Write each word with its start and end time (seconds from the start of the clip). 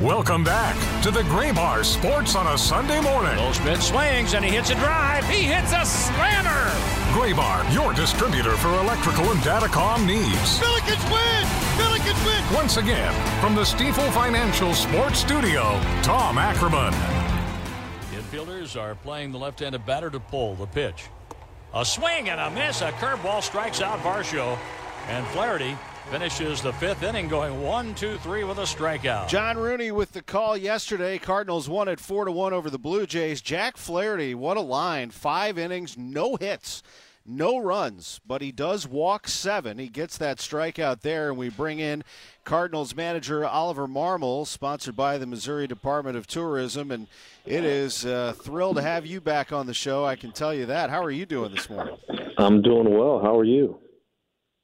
Welcome 0.00 0.44
back 0.44 1.02
to 1.02 1.10
the 1.10 1.20
Graybar 1.24 1.84
Sports 1.84 2.34
on 2.34 2.46
a 2.46 2.56
Sunday 2.56 3.02
morning. 3.02 3.36
Goldschmidt 3.36 3.82
swings 3.82 4.32
and 4.32 4.42
he 4.42 4.50
hits 4.50 4.70
a 4.70 4.74
drive. 4.76 5.28
He 5.28 5.42
hits 5.42 5.74
a 5.74 5.84
slammer. 5.84 6.70
Graybar, 7.12 7.70
your 7.74 7.92
distributor 7.92 8.56
for 8.56 8.70
electrical 8.80 9.30
and 9.30 9.38
datacom 9.40 10.06
needs. 10.06 10.58
Billikens 10.58 11.04
win! 11.12 11.44
Billikens 11.76 12.24
win! 12.24 12.54
Once 12.56 12.78
again, 12.78 13.12
from 13.42 13.54
the 13.54 13.60
Stifel 13.60 14.10
Financial 14.12 14.72
Sports 14.72 15.18
Studio, 15.18 15.78
Tom 16.02 16.38
Ackerman. 16.38 16.94
Infielders 18.14 18.80
are 18.80 18.94
playing 18.94 19.32
the 19.32 19.38
left-handed 19.38 19.84
batter 19.84 20.08
to 20.08 20.18
pull 20.18 20.54
the 20.54 20.66
pitch. 20.66 21.08
A 21.74 21.84
swing 21.84 22.30
and 22.30 22.40
a 22.40 22.50
miss. 22.50 22.80
A 22.80 22.90
curveball 22.92 23.42
strikes 23.42 23.82
out 23.82 23.98
Varsho. 23.98 24.56
And 25.08 25.26
Flaherty 25.26 25.76
finishes 26.10 26.62
the 26.62 26.72
fifth 26.74 27.02
inning 27.02 27.28
going 27.28 27.62
one, 27.62 27.94
two, 27.94 28.16
three 28.18 28.44
with 28.44 28.58
a 28.58 28.62
strikeout. 28.62 29.28
John 29.28 29.58
Rooney 29.58 29.90
with 29.90 30.12
the 30.12 30.22
call 30.22 30.56
yesterday. 30.56 31.18
Cardinals 31.18 31.68
won 31.68 31.88
at 31.88 32.00
four 32.00 32.24
to 32.24 32.32
one 32.32 32.52
over 32.52 32.70
the 32.70 32.78
Blue 32.78 33.06
Jays. 33.06 33.40
Jack 33.40 33.76
Flaherty, 33.76 34.34
what 34.34 34.56
a 34.56 34.60
line! 34.60 35.10
Five 35.10 35.58
innings, 35.58 35.96
no 35.96 36.36
hits, 36.36 36.82
no 37.24 37.58
runs, 37.58 38.20
but 38.26 38.42
he 38.42 38.50
does 38.50 38.88
walk 38.88 39.28
seven. 39.28 39.78
He 39.78 39.88
gets 39.88 40.18
that 40.18 40.38
strikeout 40.38 41.02
there, 41.02 41.28
and 41.28 41.38
we 41.38 41.48
bring 41.48 41.78
in 41.78 42.02
Cardinals 42.44 42.96
manager 42.96 43.46
Oliver 43.46 43.86
Marmol, 43.86 44.46
sponsored 44.46 44.96
by 44.96 45.18
the 45.18 45.26
Missouri 45.26 45.66
Department 45.66 46.16
of 46.16 46.26
Tourism, 46.26 46.90
and 46.90 47.06
it 47.46 47.64
is 47.64 48.04
uh, 48.04 48.34
a 48.34 48.42
thrill 48.42 48.74
to 48.74 48.82
have 48.82 49.06
you 49.06 49.20
back 49.20 49.52
on 49.52 49.66
the 49.66 49.74
show. 49.74 50.04
I 50.04 50.16
can 50.16 50.32
tell 50.32 50.52
you 50.52 50.66
that. 50.66 50.90
How 50.90 51.04
are 51.04 51.10
you 51.10 51.26
doing 51.26 51.54
this 51.54 51.70
morning? 51.70 51.96
I'm 52.38 52.62
doing 52.62 52.96
well. 52.98 53.20
How 53.20 53.38
are 53.38 53.44
you? 53.44 53.78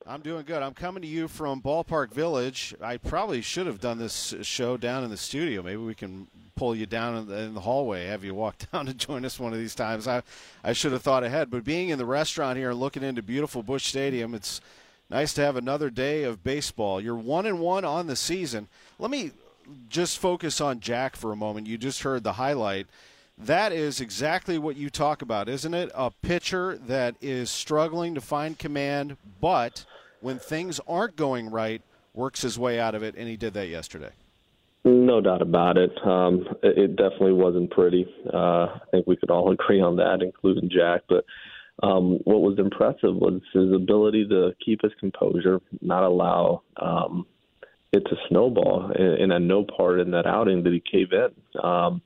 I'm 0.08 0.20
doing 0.20 0.44
good. 0.44 0.62
I'm 0.62 0.74
coming 0.74 1.02
to 1.02 1.08
you 1.08 1.26
from 1.26 1.60
Ballpark 1.60 2.12
Village. 2.12 2.76
I 2.80 2.96
probably 2.96 3.42
should 3.42 3.66
have 3.66 3.80
done 3.80 3.98
this 3.98 4.36
show 4.42 4.76
down 4.76 5.02
in 5.02 5.10
the 5.10 5.16
studio. 5.16 5.62
Maybe 5.62 5.78
we 5.78 5.96
can 5.96 6.28
pull 6.54 6.76
you 6.76 6.86
down 6.86 7.28
in 7.28 7.54
the, 7.54 7.60
hallway, 7.60 8.06
have 8.06 8.22
you 8.22 8.32
walk 8.32 8.56
down 8.72 8.86
and 8.86 8.96
join 8.98 9.24
us 9.24 9.40
one 9.40 9.52
of 9.52 9.58
these 9.58 9.74
times. 9.74 10.06
I, 10.06 10.22
I 10.62 10.74
should 10.74 10.92
have 10.92 11.02
thought 11.02 11.24
ahead. 11.24 11.50
But 11.50 11.64
being 11.64 11.88
in 11.88 11.98
the 11.98 12.06
restaurant 12.06 12.56
here 12.56 12.70
and 12.70 12.78
looking 12.78 13.02
into 13.02 13.20
beautiful 13.20 13.64
Busch 13.64 13.84
Stadium, 13.84 14.32
it's 14.32 14.60
nice 15.10 15.34
to 15.34 15.40
have 15.40 15.56
another 15.56 15.90
day 15.90 16.22
of 16.22 16.44
baseball. 16.44 17.00
You're 17.00 17.16
one 17.16 17.44
and 17.44 17.58
one 17.58 17.84
on 17.84 18.06
the 18.06 18.16
season. 18.16 18.68
Let 19.00 19.10
me 19.10 19.32
just 19.88 20.18
focus 20.18 20.60
on 20.60 20.78
Jack 20.78 21.16
for 21.16 21.32
a 21.32 21.36
moment. 21.36 21.66
You 21.66 21.78
just 21.78 22.04
heard 22.04 22.22
the 22.22 22.34
highlight. 22.34 22.86
That 23.36 23.72
is 23.72 24.00
exactly 24.00 24.56
what 24.56 24.76
you 24.76 24.88
talk 24.88 25.20
about, 25.20 25.48
isn't 25.48 25.74
it? 25.74 25.90
A 25.96 26.12
pitcher 26.22 26.78
that 26.86 27.16
is 27.20 27.50
struggling 27.50 28.14
to 28.14 28.20
find 28.20 28.56
command, 28.56 29.16
but– 29.40 29.84
when 30.26 30.40
things 30.40 30.80
aren't 30.88 31.14
going 31.14 31.48
right, 31.48 31.80
works 32.12 32.42
his 32.42 32.58
way 32.58 32.80
out 32.80 32.96
of 32.96 33.04
it, 33.04 33.14
and 33.16 33.28
he 33.28 33.36
did 33.36 33.54
that 33.54 33.68
yesterday. 33.68 34.10
No 34.84 35.20
doubt 35.20 35.40
about 35.40 35.76
it. 35.76 35.92
Um, 36.04 36.44
it 36.64 36.76
it 36.76 36.96
definitely 36.96 37.34
wasn't 37.34 37.70
pretty. 37.70 38.12
Uh, 38.34 38.66
I 38.66 38.80
think 38.90 39.06
we 39.06 39.16
could 39.16 39.30
all 39.30 39.52
agree 39.56 39.80
on 39.80 39.94
that, 39.96 40.22
including 40.22 40.68
Jack. 40.68 41.02
But 41.08 41.24
um, 41.80 42.18
what 42.24 42.42
was 42.42 42.58
impressive 42.58 43.14
was 43.14 43.40
his 43.54 43.72
ability 43.72 44.26
to 44.30 44.50
keep 44.64 44.82
his 44.82 44.90
composure, 44.98 45.60
not 45.80 46.02
allow 46.02 46.62
um, 46.82 47.24
it 47.92 48.00
to 48.00 48.16
snowball. 48.28 48.90
And, 48.96 49.32
at 49.32 49.42
no 49.42 49.64
part 49.64 50.00
in 50.00 50.10
that 50.10 50.26
outing 50.26 50.64
did 50.64 50.72
he 50.72 50.80
cave 50.80 51.12
in. 51.12 51.60
Um, 51.62 52.02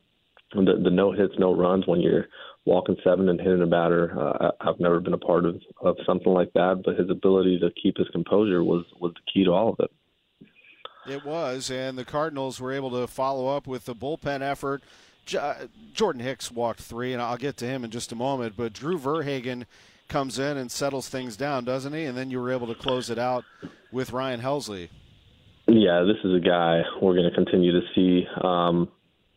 the, 0.52 0.78
the 0.84 0.90
no 0.90 1.12
hits, 1.12 1.32
no 1.38 1.56
runs 1.56 1.86
when 1.86 2.02
you're 2.02 2.26
walking 2.64 2.96
seven 3.02 3.28
and 3.28 3.40
hitting 3.40 3.62
a 3.62 3.66
batter. 3.66 4.12
Uh, 4.18 4.50
I've 4.60 4.80
never 4.80 5.00
been 5.00 5.14
a 5.14 5.18
part 5.18 5.44
of, 5.44 5.60
of 5.80 5.96
something 6.06 6.32
like 6.32 6.52
that, 6.54 6.82
but 6.84 6.98
his 6.98 7.10
ability 7.10 7.58
to 7.60 7.70
keep 7.82 7.96
his 7.96 8.08
composure 8.08 8.62
was 8.62 8.84
was 9.00 9.12
the 9.14 9.32
key 9.32 9.44
to 9.44 9.50
all 9.50 9.70
of 9.70 9.80
it. 9.80 9.90
It 11.10 11.24
was, 11.24 11.70
and 11.70 11.96
the 11.96 12.04
Cardinals 12.04 12.60
were 12.60 12.72
able 12.72 12.90
to 12.90 13.06
follow 13.06 13.48
up 13.48 13.66
with 13.66 13.86
the 13.86 13.94
bullpen 13.94 14.42
effort. 14.42 14.82
J- 15.24 15.68
Jordan 15.94 16.22
Hicks 16.22 16.50
walked 16.50 16.80
three, 16.80 17.12
and 17.12 17.22
I'll 17.22 17.38
get 17.38 17.56
to 17.58 17.64
him 17.64 17.84
in 17.84 17.90
just 17.90 18.12
a 18.12 18.16
moment. 18.16 18.54
But 18.56 18.74
Drew 18.74 18.98
Verhagen 18.98 19.66
comes 20.08 20.38
in 20.38 20.56
and 20.58 20.70
settles 20.70 21.08
things 21.08 21.36
down, 21.36 21.64
doesn't 21.64 21.92
he? 21.92 22.04
And 22.04 22.18
then 22.18 22.30
you 22.30 22.40
were 22.40 22.52
able 22.52 22.66
to 22.66 22.74
close 22.74 23.08
it 23.10 23.18
out 23.18 23.44
with 23.90 24.12
Ryan 24.12 24.40
Helsley. 24.40 24.90
Yeah, 25.66 26.02
this 26.02 26.16
is 26.24 26.34
a 26.34 26.40
guy 26.40 26.82
we're 27.00 27.14
going 27.14 27.30
to 27.30 27.34
continue 27.34 27.72
to 27.72 27.86
see. 27.94 28.26
Um, 28.42 28.88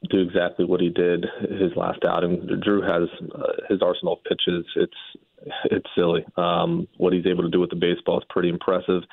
do 0.09 0.19
exactly 0.19 0.65
what 0.65 0.81
he 0.81 0.89
did 0.89 1.25
his 1.41 1.71
last 1.75 2.03
outing. 2.03 2.47
Drew 2.63 2.81
has 2.81 3.09
uh, 3.35 3.53
his 3.69 3.81
arsenal 3.81 4.13
of 4.13 4.23
pitches. 4.23 4.65
It's 4.75 5.53
it's 5.65 5.87
silly. 5.95 6.25
Um, 6.37 6.87
what 6.97 7.13
he's 7.13 7.25
able 7.25 7.43
to 7.43 7.49
do 7.49 7.59
with 7.59 7.69
the 7.69 7.75
baseball 7.75 8.19
is 8.19 8.25
pretty 8.29 8.49
impressive. 8.49 9.03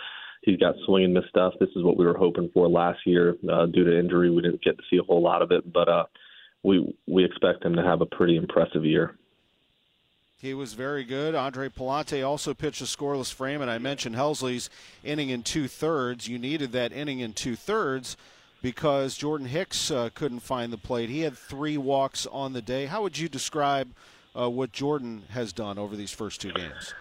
He's 0.43 0.59
got 0.59 0.75
swing 0.87 1.05
and 1.05 1.15
miss 1.15 1.25
stuff. 1.29 1.55
This 1.61 1.69
is 1.77 1.85
what 1.85 1.97
we 1.97 2.07
were 2.07 2.17
hoping 2.17 2.51
for 2.55 2.69
last 2.69 3.01
year. 3.05 3.37
Uh, 3.51 3.67
due 3.67 3.85
to 3.85 3.99
injury, 3.99 4.31
we 4.31 4.43
didn't 4.43 4.63
get 4.63 4.77
to 4.79 4.85
see 4.89 4.97
a 4.97 5.03
whole 5.03 5.23
lot 5.23 5.43
of 5.43 5.51
it, 5.51 5.71
but 5.73 5.89
uh, 5.89 6.05
we 6.63 6.95
we 7.07 7.25
expect 7.25 7.65
him 7.65 7.75
to 7.77 7.83
have 7.83 8.01
a 8.01 8.07
pretty 8.07 8.37
impressive 8.37 8.85
year. 8.85 9.17
He 10.41 10.55
was 10.55 10.73
very 10.73 11.05
good. 11.05 11.35
Andre 11.35 11.69
Pallante 11.69 12.27
also 12.27 12.55
pitched 12.55 12.81
a 12.81 12.85
scoreless 12.85 13.31
frame, 13.31 13.61
and 13.61 13.71
I 13.71 13.77
mentioned 13.77 14.17
Helsley's 14.17 14.71
inning 15.05 15.29
in 15.29 15.43
two 15.43 15.69
thirds. 15.69 16.29
You 16.29 16.39
needed 16.39 16.73
that 16.73 16.93
inning 16.93 17.21
in 17.21 17.35
two 17.35 17.57
thirds 17.57 18.17
because 18.63 19.17
Jordan 19.17 19.47
Hicks 19.47 19.91
uh, 19.91 20.11
couldn't 20.15 20.41
find 20.41 20.73
the 20.73 20.79
plate. 20.79 21.09
He 21.09 21.21
had 21.21 21.37
three 21.37 21.77
walks 21.77 22.27
on 22.27 22.53
the 22.53 22.63
day. 22.63 22.87
How 22.87 23.03
would 23.03 23.19
you 23.19 23.29
describe 23.29 23.93
uh, 24.39 24.51
what 24.51 24.73
Jordan 24.73 25.23
has 25.31 25.53
done 25.53 25.79
over 25.79 25.97
these 25.97 26.13
first 26.13 26.41
two 26.41 26.53
games? 26.53 26.95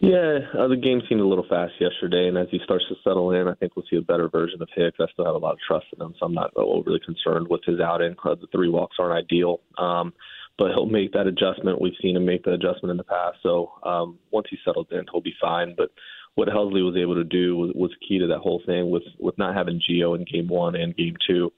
Yeah, 0.00 0.40
uh, 0.58 0.68
the 0.68 0.76
game 0.76 1.00
seemed 1.08 1.20
a 1.20 1.26
little 1.26 1.46
fast 1.48 1.72
yesterday, 1.80 2.28
and 2.28 2.36
as 2.36 2.48
he 2.50 2.60
starts 2.64 2.84
to 2.88 2.94
settle 3.04 3.30
in, 3.30 3.48
I 3.48 3.54
think 3.54 3.74
we'll 3.74 3.86
see 3.88 3.96
a 3.96 4.02
better 4.02 4.28
version 4.28 4.60
of 4.60 4.68
Hicks. 4.74 4.98
I 5.00 5.06
still 5.12 5.24
have 5.24 5.34
a 5.34 5.38
lot 5.38 5.52
of 5.52 5.58
trust 5.66 5.86
in 5.96 6.04
him, 6.04 6.14
so 6.18 6.26
I'm 6.26 6.34
not 6.34 6.50
overly 6.56 7.00
concerned 7.04 7.48
with 7.48 7.62
his 7.64 7.80
outing. 7.80 8.14
Uh, 8.22 8.34
the 8.34 8.48
three 8.52 8.68
walks 8.68 8.96
aren't 8.98 9.16
ideal, 9.16 9.60
um, 9.78 10.12
but 10.58 10.72
he'll 10.72 10.86
make 10.86 11.12
that 11.12 11.26
adjustment. 11.26 11.80
We've 11.80 11.94
seen 12.02 12.16
him 12.16 12.26
make 12.26 12.44
the 12.44 12.52
adjustment 12.52 12.90
in 12.90 12.96
the 12.96 13.04
past, 13.04 13.38
so 13.42 13.72
um, 13.82 14.18
once 14.30 14.46
he 14.50 14.58
settles 14.64 14.88
in, 14.90 15.06
he'll 15.10 15.22
be 15.22 15.34
fine. 15.40 15.74
But 15.76 15.90
what 16.34 16.48
Helsley 16.48 16.84
was 16.84 16.96
able 16.96 17.14
to 17.14 17.24
do 17.24 17.56
was, 17.56 17.72
was 17.74 17.90
key 18.06 18.18
to 18.18 18.26
that 18.28 18.38
whole 18.38 18.62
thing 18.66 18.90
with 18.90 19.04
with 19.18 19.38
not 19.38 19.54
having 19.54 19.80
Gio 19.80 20.16
in 20.16 20.24
game 20.24 20.48
one 20.48 20.74
and 20.74 20.96
game 20.96 21.14
two. 21.26 21.52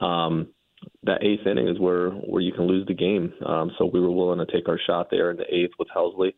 Um, 0.00 0.48
that 1.04 1.22
eighth 1.22 1.46
inning 1.46 1.68
is 1.68 1.78
where 1.78 2.10
where 2.10 2.42
you 2.42 2.52
can 2.52 2.66
lose 2.66 2.86
the 2.86 2.94
game. 2.94 3.32
Um, 3.44 3.72
so 3.78 3.86
we 3.86 4.00
were 4.00 4.10
willing 4.10 4.44
to 4.44 4.52
take 4.52 4.68
our 4.68 4.78
shot 4.86 5.08
there 5.10 5.30
in 5.30 5.36
the 5.36 5.54
eighth 5.54 5.72
with 5.78 5.88
Helsley. 5.94 6.34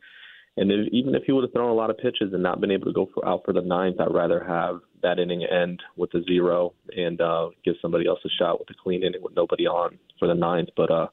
And 0.56 0.71
if, 0.71 0.89
even 0.93 1.15
if 1.15 1.25
he 1.25 1.33
would 1.33 1.43
have 1.43 1.53
thrown 1.53 1.71
a 1.71 1.75
lot 1.75 1.91
of 1.91 1.99
pitches 1.99 2.33
and 2.33 2.43
not 2.43 2.60
been 2.60 2.71
able 2.71 2.86
to 2.86 2.92
go 2.92 3.09
for, 3.13 3.27
out 3.27 3.42
for 3.45 3.53
the 3.53 3.60
ninth, 3.60 3.97
I'd 3.98 4.15
rather 4.15 4.42
have 4.45 4.80
that 5.03 5.19
inning 5.19 5.45
end 5.45 5.83
with 5.97 6.15
a 6.15 6.22
zero 6.22 6.75
and 6.97 7.21
uh, 7.21 7.48
give 7.65 7.75
somebody 7.83 8.07
else 8.07 8.21
a 8.25 8.28
shot 8.39 8.60
with 8.60 8.71
a 8.71 8.75
clean 8.80 9.03
inning 9.03 9.22
with 9.22 9.34
nobody 9.34 9.66
on 9.66 9.98
for 10.19 10.28
the 10.28 10.34
ninth. 10.34 10.69
But 10.77 10.91
uh, 10.91 11.09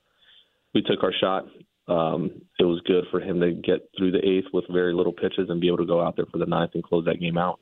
we 0.73 0.83
took 0.83 1.03
our 1.03 1.13
shot 1.19 1.45
um, 1.91 2.31
it 2.57 2.63
was 2.63 2.81
good 2.85 3.05
for 3.11 3.19
him 3.19 3.39
to 3.41 3.51
get 3.51 3.89
through 3.97 4.11
the 4.11 4.25
eighth 4.25 4.47
with 4.53 4.65
very 4.71 4.93
little 4.93 5.11
pitches 5.11 5.49
and 5.49 5.59
be 5.59 5.67
able 5.67 5.77
to 5.77 5.85
go 5.85 6.01
out 6.01 6.15
there 6.15 6.25
for 6.31 6.37
the 6.37 6.45
ninth 6.45 6.71
and 6.73 6.83
close 6.83 7.05
that 7.05 7.19
game 7.19 7.37
out. 7.37 7.59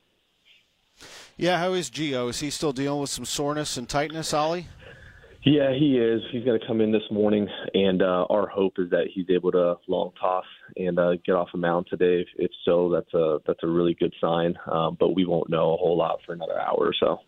Yeah, 1.38 1.58
how 1.58 1.74
is 1.74 1.90
Gio? 1.90 2.30
Is 2.30 2.40
he 2.40 2.50
still 2.50 2.74
dealing 2.74 3.02
with 3.02 3.10
some 3.10 3.26
soreness 3.26 3.78
and 3.78 3.88
tightness, 3.88 4.34
Ollie? 4.34 4.68
Yeah, 5.46 5.74
he 5.74 5.98
is. 5.98 6.22
He's 6.32 6.44
going 6.44 6.60
to 6.60 6.68
come 6.68 6.82
in 6.82 6.92
this 6.92 7.10
morning, 7.10 7.48
and 7.74 8.02
uh, 8.02 8.26
our 8.30 8.46
hope 8.48 8.74
is 8.78 8.90
that 8.90 9.06
he's 9.14 9.30
able 9.30 9.54
to 9.54 9.78
long 9.88 10.12
toss 10.20 10.44
and 10.76 11.00
uh, 11.00 11.14
get 11.26 11.32
off 11.32 11.48
a 11.54 11.58
mound 11.58 11.88
today. 11.90 12.26
If 12.36 12.52
so, 12.66 12.90
that's 12.90 13.14
a 13.14 13.40
that's 13.48 13.64
a 13.64 13.68
really 13.68 13.94
good 13.94 14.14
sign. 14.20 14.56
Um, 14.70 14.98
but 15.00 15.16
we 15.16 15.26
won't 15.26 15.50
know 15.50 15.74
a 15.74 15.78
whole 15.78 15.98
lot 15.98 16.20
for 16.26 16.34
another 16.34 16.60
hour 16.60 16.78
or 16.78 16.94
so. 17.00 17.20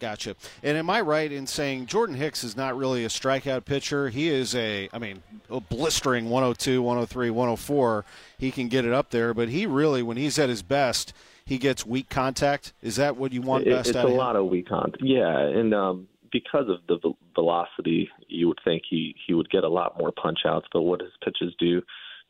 Gotcha. 0.00 0.34
And 0.62 0.78
am 0.78 0.88
I 0.88 1.02
right 1.02 1.30
in 1.30 1.46
saying 1.46 1.86
Jordan 1.86 2.16
Hicks 2.16 2.42
is 2.42 2.56
not 2.56 2.76
really 2.76 3.04
a 3.04 3.08
strikeout 3.08 3.66
pitcher? 3.66 4.08
He 4.08 4.28
is 4.28 4.54
a, 4.54 4.88
I 4.92 4.98
mean, 4.98 5.22
a 5.50 5.60
blistering 5.60 6.30
102, 6.30 6.82
103, 6.82 7.30
104. 7.30 8.04
He 8.38 8.50
can 8.50 8.68
get 8.68 8.86
it 8.86 8.92
up 8.94 9.10
there, 9.10 9.34
but 9.34 9.50
he 9.50 9.66
really, 9.66 10.02
when 10.02 10.16
he's 10.16 10.38
at 10.38 10.48
his 10.48 10.62
best, 10.62 11.12
he 11.44 11.58
gets 11.58 11.84
weak 11.84 12.08
contact. 12.08 12.72
Is 12.82 12.96
that 12.96 13.16
what 13.16 13.32
you 13.32 13.42
want 13.42 13.66
it, 13.66 13.70
best 13.70 13.90
it's 13.90 13.98
out 13.98 14.06
a 14.06 14.08
him? 14.08 14.16
lot 14.16 14.36
of 14.36 14.46
weak 14.46 14.68
contact. 14.68 15.02
Yeah, 15.02 15.38
and 15.38 15.74
um, 15.74 16.08
because 16.32 16.68
of 16.68 16.78
the 16.88 16.96
ve- 16.96 17.16
velocity, 17.34 18.08
you 18.28 18.48
would 18.48 18.60
think 18.64 18.82
he 18.88 19.14
he 19.26 19.34
would 19.34 19.50
get 19.50 19.64
a 19.64 19.68
lot 19.68 19.98
more 19.98 20.12
punch 20.12 20.40
outs. 20.46 20.66
But 20.72 20.82
what 20.82 21.00
his 21.00 21.12
pitches 21.22 21.54
do 21.58 21.82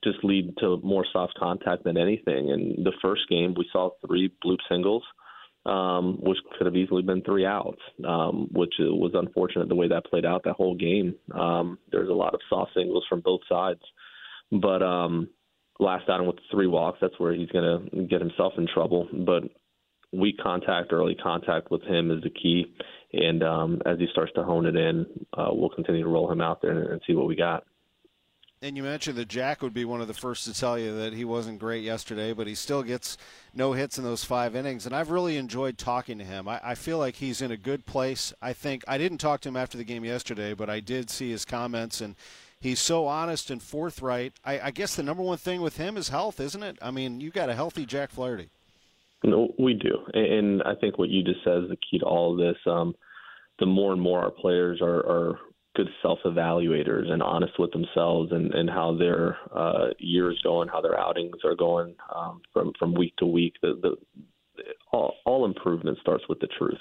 just 0.03 0.25
lead 0.25 0.57
to 0.59 0.79
more 0.83 1.05
soft 1.13 1.35
contact 1.39 1.85
than 1.85 1.97
anything. 1.97 2.49
In 2.49 2.83
the 2.83 2.93
first 3.03 3.29
game, 3.29 3.55
we 3.55 3.69
saw 3.71 3.91
three 4.07 4.33
bloop 4.45 4.59
singles, 4.69 5.03
um, 5.67 6.19
which 6.21 6.39
could 6.57 6.67
have 6.67 6.77
easily 6.77 7.03
been 7.03 7.23
three 7.23 7.47
outs, 7.47 7.81
um, 8.07 8.49
which 8.53 8.75
was 8.79 9.13
unfortunate 9.15 9.69
the 9.69 9.75
way 9.75 9.89
that 9.89 10.07
played 10.07 10.25
out 10.25 10.45
that 10.45 10.55
whole 10.55 10.75
game. 10.75 11.15
Um, 11.35 11.79
there's 11.93 12.09
a 12.09 12.15
lot 12.15 12.35
of 12.35 12.41
soft 12.49 12.73
singles 12.75 13.05
from 13.09 13.21
both 13.21 13.41
sides, 13.49 13.81
but 14.51 14.83
um, 14.83 15.29
last 15.79 16.09
outing 16.09 16.27
with 16.27 16.37
three 16.51 16.67
walks, 16.67 16.99
that's 17.01 17.19
where 17.19 17.35
he's 17.35 17.51
going 17.51 17.91
to 17.91 18.03
get 18.05 18.21
himself 18.21 18.55
in 18.57 18.67
trouble. 18.73 19.09
But 19.13 19.45
weak 20.13 20.37
contact, 20.43 20.93
early 20.93 21.15
contact 21.15 21.71
with 21.71 21.83
him 21.83 22.11
is 22.11 22.23
the 22.23 22.31
key. 22.31 22.67
And 23.13 23.43
um, 23.43 23.83
as 23.87 23.99
he 23.99 24.07
starts 24.13 24.33
to 24.35 24.45
hone 24.45 24.67
it 24.67 24.77
in, 24.77 25.07
uh, 25.37 25.49
we'll 25.51 25.71
continue 25.71 26.03
to 26.03 26.09
roll 26.09 26.31
him 26.31 26.41
out 26.41 26.63
there 26.63 26.93
and 26.93 27.01
see 27.07 27.15
what 27.15 27.27
we 27.27 27.37
got. 27.37 27.65
And 28.63 28.77
you 28.77 28.83
mentioned 28.83 29.17
that 29.17 29.29
Jack 29.29 29.63
would 29.63 29.73
be 29.73 29.87
one 29.87 30.03
of 30.03 30.07
the 30.07 30.13
first 30.13 30.45
to 30.45 30.53
tell 30.53 30.79
you 30.79 30.95
that 30.99 31.15
he 31.15 31.25
wasn't 31.25 31.59
great 31.59 31.83
yesterday, 31.83 32.35
but 32.35 32.47
he 32.47 32.55
still 32.55 32.83
gets 32.83 33.17
no 33.55 33.73
hits 33.73 33.97
in 33.97 34.05
those 34.05 34.23
five 34.23 34.55
innings. 34.55 34.85
And 34.85 34.95
I've 34.95 35.11
really 35.11 35.39
enjoyed 35.39 35.79
talking 35.79 36.19
to 36.19 36.25
him. 36.25 36.47
I, 36.47 36.61
I, 36.63 36.75
feel 36.75 36.99
like 36.99 37.17
he's 37.17 37.41
in 37.41 37.51
a 37.51 37.57
good 37.57 37.87
place. 37.87 38.35
I 38.43 38.53
think 38.53 38.85
I 38.87 38.99
didn't 38.99 39.17
talk 39.17 39.41
to 39.43 39.49
him 39.49 39.57
after 39.57 39.79
the 39.79 39.85
game 39.85 40.05
yesterday, 40.05 40.53
but 40.53 40.69
I 40.69 40.81
did 40.81 41.09
see 41.09 41.31
his 41.31 41.47
comments, 41.47 42.03
and 42.03 42.17
he's 42.61 42.81
so 42.81 43.07
honest 43.07 43.51
and 43.51 43.63
forthright. 43.63 44.35
I, 44.45 44.61
I 44.61 44.71
guess 44.73 44.95
the 44.95 45.03
number 45.03 45.23
one 45.23 45.39
thing 45.39 45.63
with 45.63 45.79
him 45.79 45.97
is 45.97 46.11
health, 46.11 46.39
isn't 46.39 46.63
it? 46.63 46.77
I 46.83 46.91
mean, 46.91 47.19
you 47.23 47.31
got 47.31 47.49
a 47.49 47.55
healthy 47.55 47.87
Jack 47.87 48.11
Flaherty. 48.11 48.51
No, 49.25 49.55
we 49.59 49.73
do, 49.73 49.99
and 50.13 50.63
I 50.65 50.75
think 50.75 50.99
what 50.99 51.09
you 51.09 51.23
just 51.23 51.43
said 51.45 51.65
is 51.65 51.71
the 51.71 51.77
key 51.77 51.99
to 51.99 52.05
all 52.05 52.33
of 52.33 52.39
this. 52.39 52.57
Um, 52.67 52.95
the 53.59 53.67
more 53.67 53.93
and 53.93 54.01
more 54.01 54.21
our 54.21 54.31
players 54.31 54.81
are, 54.83 54.99
are 55.01 55.39
good 55.77 55.89
self-evaluators 56.03 57.09
and 57.11 57.23
honest 57.23 57.53
with 57.59 57.71
themselves 57.71 58.33
and, 58.33 58.53
and 58.55 58.69
how 58.69 58.97
their 58.97 59.39
uh, 59.55 59.89
years 59.99 60.41
going, 60.43 60.69
how 60.69 60.81
their 60.81 60.99
outings 60.99 61.37
are 61.45 61.55
going 61.55 61.95
um, 62.15 62.41
from 62.53 62.73
from 62.79 62.95
week 62.95 63.15
to 63.17 63.27
week. 63.27 63.55
The, 63.63 63.79
the 63.81 63.97
all, 64.93 65.15
all 65.25 65.45
improvement 65.45 65.99
starts 66.01 66.25
with 66.29 66.41
the 66.41 66.49
truth, 66.59 66.81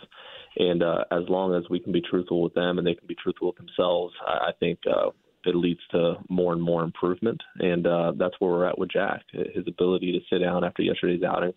and 0.58 0.82
uh, 0.82 1.06
as 1.12 1.24
long 1.30 1.54
as 1.54 1.70
we 1.70 1.80
can 1.80 1.92
be 1.92 2.02
truthful 2.02 2.42
with 2.42 2.54
them 2.54 2.78
and 2.78 2.86
they 2.86 2.96
can 2.96 3.08
be 3.08 3.16
truthful 3.16 3.48
with 3.48 3.58
themselves, 3.58 4.14
I, 4.26 4.50
I 4.50 4.52
think 4.60 4.80
uh, 4.90 5.12
it 5.46 5.56
leads 5.56 5.80
to 5.92 6.16
more 6.28 6.54
and 6.54 6.62
more 6.62 6.84
improvement. 6.84 7.40
And 7.60 7.86
uh, 7.86 8.14
that's 8.18 8.36
where 8.40 8.52
we're 8.52 8.66
at 8.66 8.78
with 8.78 8.92
Jack. 8.92 9.22
His 9.32 9.66
ability 9.68 10.12
to 10.14 10.20
sit 10.30 10.44
down 10.44 10.64
after 10.64 10.82
yesterday's 10.82 11.24
outing, 11.24 11.54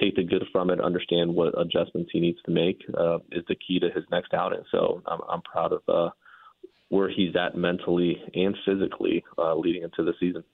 take 0.00 0.16
the 0.16 0.22
good 0.22 0.44
from 0.52 0.70
it, 0.70 0.80
understand 0.80 1.34
what 1.34 1.58
adjustments 1.58 2.10
he 2.12 2.20
needs 2.20 2.38
to 2.44 2.52
make, 2.52 2.80
uh, 2.96 3.18
is 3.32 3.44
the 3.48 3.56
key 3.56 3.80
to 3.80 3.90
his 3.90 4.04
next 4.12 4.34
outing. 4.34 4.62
So 4.70 5.02
I'm, 5.06 5.20
I'm 5.28 5.42
proud 5.42 5.72
of. 5.72 5.82
Uh, 5.88 6.10
where 6.94 7.08
he's 7.08 7.34
at 7.34 7.56
mentally 7.56 8.22
and 8.34 8.56
physically 8.64 9.24
uh, 9.36 9.52
leading 9.56 9.82
into 9.82 10.04
the 10.04 10.14
season. 10.20 10.44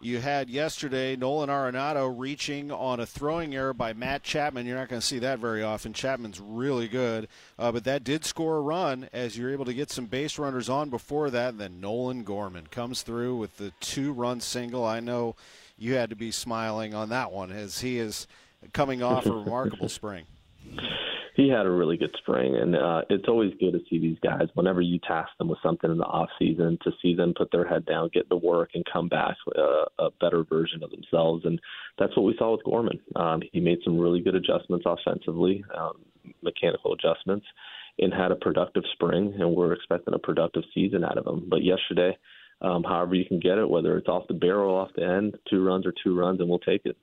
You 0.00 0.20
had 0.20 0.48
yesterday 0.48 1.16
Nolan 1.16 1.50
Arenado 1.50 2.10
reaching 2.16 2.72
on 2.72 2.98
a 2.98 3.04
throwing 3.04 3.54
error 3.54 3.74
by 3.74 3.92
Matt 3.92 4.22
Chapman. 4.22 4.64
You're 4.64 4.78
not 4.78 4.88
going 4.88 5.02
to 5.02 5.06
see 5.06 5.18
that 5.18 5.38
very 5.38 5.62
often. 5.62 5.92
Chapman's 5.92 6.40
really 6.40 6.88
good, 6.88 7.28
uh, 7.58 7.70
but 7.70 7.84
that 7.84 8.04
did 8.04 8.24
score 8.24 8.56
a 8.56 8.62
run 8.62 9.10
as 9.12 9.36
you're 9.36 9.52
able 9.52 9.66
to 9.66 9.74
get 9.74 9.90
some 9.90 10.06
base 10.06 10.38
runners 10.38 10.70
on 10.70 10.88
before 10.88 11.28
that. 11.28 11.50
And 11.50 11.60
then 11.60 11.78
Nolan 11.78 12.24
Gorman 12.24 12.68
comes 12.68 13.02
through 13.02 13.36
with 13.36 13.58
the 13.58 13.72
two-run 13.80 14.40
single. 14.40 14.86
I 14.86 15.00
know 15.00 15.36
you 15.76 15.94
had 15.94 16.08
to 16.08 16.16
be 16.16 16.30
smiling 16.30 16.94
on 16.94 17.10
that 17.10 17.32
one 17.32 17.52
as 17.52 17.80
he 17.80 17.98
is 17.98 18.26
coming 18.72 19.02
off 19.02 19.26
a 19.26 19.32
remarkable 19.44 19.90
spring 19.90 20.24
he 21.38 21.48
had 21.48 21.66
a 21.66 21.70
really 21.70 21.96
good 21.96 22.14
spring, 22.18 22.56
and 22.56 22.74
uh, 22.74 23.02
it's 23.08 23.28
always 23.28 23.52
good 23.60 23.70
to 23.70 23.78
see 23.88 24.00
these 24.00 24.18
guys. 24.24 24.48
Whenever 24.54 24.80
you 24.80 24.98
task 24.98 25.30
them 25.38 25.46
with 25.46 25.60
something 25.62 25.88
in 25.88 25.96
the 25.96 26.04
off 26.04 26.28
season, 26.36 26.76
to 26.82 26.90
see 27.00 27.14
them 27.14 27.32
put 27.32 27.52
their 27.52 27.64
head 27.64 27.86
down, 27.86 28.10
get 28.12 28.28
to 28.28 28.36
work, 28.36 28.70
and 28.74 28.84
come 28.92 29.08
back 29.08 29.36
uh, 29.56 29.84
a 30.00 30.10
better 30.20 30.42
version 30.42 30.82
of 30.82 30.90
themselves, 30.90 31.44
and 31.44 31.60
that's 31.96 32.14
what 32.16 32.24
we 32.24 32.34
saw 32.38 32.50
with 32.50 32.64
Gorman. 32.64 32.98
Um, 33.14 33.40
he 33.52 33.60
made 33.60 33.78
some 33.84 34.00
really 34.00 34.20
good 34.20 34.34
adjustments 34.34 34.84
offensively, 34.84 35.64
um, 35.78 35.92
mechanical 36.42 36.92
adjustments, 36.92 37.46
and 38.00 38.12
had 38.12 38.32
a 38.32 38.36
productive 38.36 38.82
spring, 38.94 39.32
and 39.38 39.54
we're 39.54 39.74
expecting 39.74 40.14
a 40.14 40.18
productive 40.18 40.64
season 40.74 41.04
out 41.04 41.18
of 41.18 41.26
him. 41.26 41.46
But 41.48 41.62
yesterday, 41.62 42.18
um, 42.62 42.82
however 42.82 43.14
you 43.14 43.24
can 43.24 43.38
get 43.38 43.58
it, 43.58 43.70
whether 43.70 43.96
it's 43.96 44.08
off 44.08 44.26
the 44.26 44.34
barrel, 44.34 44.74
off 44.74 44.90
the 44.96 45.04
end, 45.04 45.36
two 45.48 45.64
runs 45.64 45.86
or 45.86 45.94
two 46.02 46.18
runs, 46.18 46.40
and 46.40 46.48
we'll 46.48 46.58
take 46.58 46.82
it. 46.84 46.96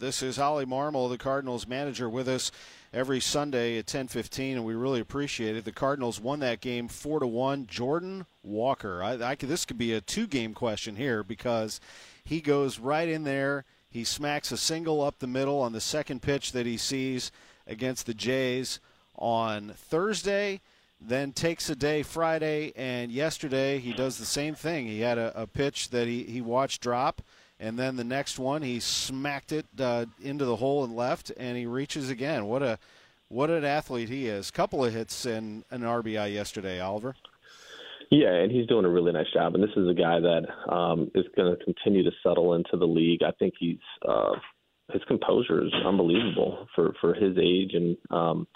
This 0.00 0.22
is 0.22 0.38
Ollie 0.38 0.64
Marmol, 0.64 1.10
the 1.10 1.18
Cardinals 1.18 1.66
manager, 1.66 2.08
with 2.08 2.26
us 2.26 2.50
every 2.90 3.20
Sunday 3.20 3.76
at 3.76 3.84
10:15, 3.84 4.52
and 4.56 4.64
we 4.64 4.72
really 4.74 4.98
appreciate 4.98 5.56
it. 5.56 5.66
The 5.66 5.72
Cardinals 5.72 6.18
won 6.18 6.40
that 6.40 6.62
game 6.62 6.88
four 6.88 7.20
to 7.20 7.26
one. 7.26 7.66
Jordan 7.66 8.24
Walker. 8.42 9.02
I, 9.02 9.32
I 9.32 9.34
this 9.34 9.66
could 9.66 9.76
be 9.76 9.92
a 9.92 10.00
two-game 10.00 10.54
question 10.54 10.96
here 10.96 11.22
because 11.22 11.82
he 12.24 12.40
goes 12.40 12.78
right 12.78 13.10
in 13.10 13.24
there. 13.24 13.66
He 13.90 14.04
smacks 14.04 14.50
a 14.50 14.56
single 14.56 15.02
up 15.02 15.18
the 15.18 15.26
middle 15.26 15.60
on 15.60 15.72
the 15.74 15.82
second 15.82 16.22
pitch 16.22 16.52
that 16.52 16.64
he 16.64 16.78
sees 16.78 17.30
against 17.66 18.06
the 18.06 18.14
Jays 18.14 18.80
on 19.16 19.74
Thursday. 19.76 20.62
Then 20.98 21.32
takes 21.32 21.68
a 21.68 21.76
day 21.76 22.02
Friday, 22.02 22.72
and 22.74 23.12
yesterday 23.12 23.78
he 23.78 23.92
does 23.92 24.16
the 24.16 24.24
same 24.24 24.54
thing. 24.54 24.86
He 24.86 25.00
had 25.00 25.18
a, 25.18 25.42
a 25.42 25.46
pitch 25.46 25.90
that 25.90 26.08
he, 26.08 26.22
he 26.22 26.40
watched 26.40 26.80
drop 26.80 27.20
and 27.60 27.78
then 27.78 27.96
the 27.96 28.04
next 28.04 28.38
one 28.38 28.62
he 28.62 28.80
smacked 28.80 29.52
it 29.52 29.66
uh, 29.78 30.06
into 30.20 30.44
the 30.44 30.56
hole 30.56 30.82
and 30.82 30.96
left, 30.96 31.30
and 31.36 31.56
he 31.56 31.66
reaches 31.66 32.10
again. 32.10 32.46
What 32.46 32.62
a 32.62 32.78
what 33.28 33.50
an 33.50 33.64
athlete 33.64 34.08
he 34.08 34.26
is! 34.26 34.50
Couple 34.50 34.84
of 34.84 34.92
hits 34.92 35.26
and 35.26 35.64
an 35.70 35.82
RBI 35.82 36.32
yesterday, 36.32 36.80
Oliver. 36.80 37.14
Yeah, 38.10 38.32
and 38.32 38.50
he's 38.50 38.66
doing 38.66 38.84
a 38.84 38.88
really 38.88 39.12
nice 39.12 39.30
job. 39.32 39.54
And 39.54 39.62
this 39.62 39.70
is 39.76 39.88
a 39.88 39.94
guy 39.94 40.18
that 40.18 40.72
um, 40.72 41.12
is 41.14 41.26
going 41.36 41.56
to 41.56 41.64
continue 41.64 42.02
to 42.02 42.10
settle 42.24 42.54
into 42.54 42.76
the 42.76 42.86
league. 42.86 43.22
I 43.22 43.30
think 43.38 43.54
he's 43.60 43.78
uh, 44.08 44.32
his 44.92 45.02
composure 45.06 45.64
is 45.64 45.72
unbelievable 45.86 46.66
for 46.74 46.94
for 47.00 47.14
his 47.14 47.36
age 47.38 47.74
and. 47.74 47.96
Um, 48.10 48.46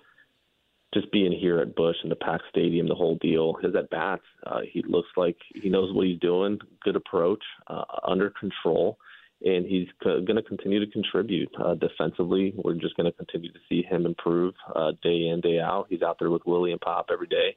just 0.94 1.10
being 1.12 1.32
here 1.32 1.58
at 1.58 1.74
Busch 1.74 1.96
and 2.02 2.10
the 2.10 2.16
Pack 2.16 2.40
Stadium, 2.48 2.88
the 2.88 2.94
whole 2.94 3.16
deal. 3.16 3.54
His 3.62 3.74
at 3.74 3.90
bats, 3.90 4.22
uh, 4.46 4.60
he 4.72 4.82
looks 4.86 5.08
like 5.16 5.36
he 5.54 5.68
knows 5.68 5.92
what 5.92 6.06
he's 6.06 6.20
doing. 6.20 6.58
Good 6.82 6.96
approach, 6.96 7.42
uh, 7.66 7.84
under 8.06 8.30
control, 8.30 8.96
and 9.44 9.66
he's 9.66 9.88
co- 10.02 10.22
going 10.22 10.36
to 10.36 10.42
continue 10.42 10.84
to 10.84 10.90
contribute 10.90 11.50
uh, 11.62 11.74
defensively. 11.74 12.54
We're 12.56 12.74
just 12.74 12.96
going 12.96 13.10
to 13.10 13.16
continue 13.16 13.52
to 13.52 13.58
see 13.68 13.82
him 13.82 14.06
improve 14.06 14.54
uh, 14.74 14.92
day 15.02 15.28
in 15.28 15.40
day 15.42 15.60
out. 15.60 15.86
He's 15.90 16.02
out 16.02 16.16
there 16.18 16.30
with 16.30 16.42
Willie 16.46 16.72
and 16.72 16.80
Pop 16.80 17.06
every 17.12 17.26
day, 17.26 17.56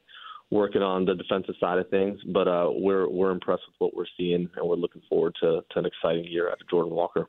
working 0.50 0.82
on 0.82 1.04
the 1.04 1.14
defensive 1.14 1.54
side 1.60 1.78
of 1.78 1.88
things. 1.88 2.18
But 2.32 2.48
uh, 2.48 2.70
we're 2.70 3.08
we're 3.08 3.30
impressed 3.30 3.62
with 3.68 3.76
what 3.78 3.96
we're 3.96 4.12
seeing, 4.18 4.50
and 4.56 4.68
we're 4.68 4.76
looking 4.76 5.02
forward 5.08 5.34
to, 5.40 5.60
to 5.70 5.78
an 5.78 5.86
exciting 5.86 6.24
year 6.24 6.50
out 6.50 6.60
of 6.60 6.68
Jordan 6.68 6.92
Walker. 6.92 7.28